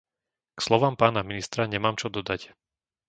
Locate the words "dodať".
2.17-2.41